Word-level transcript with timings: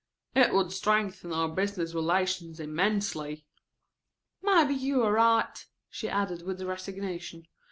It 0.33 0.51
would 0.51 0.71
strengthen 0.71 1.31
our 1.31 1.47
business 1.47 1.93
relations 1.93 2.59
immensely." 2.59 3.45
"Maybe 4.41 4.73
you 4.73 5.03
are 5.03 5.11
right," 5.11 5.63
she 5.91 6.09
added 6.09 6.41
with 6.41 6.59
resignation. 6.63 7.45